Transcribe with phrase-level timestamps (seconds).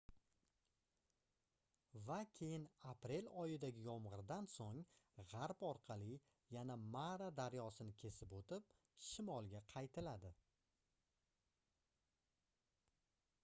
[2.07, 4.79] va keyin aprel oyidagi yomgʻirdan soʻng
[5.33, 6.09] gʻarb orqali
[6.57, 8.73] yana mara daryosini kesib oʻtib
[9.11, 10.33] shimolga qaytiladi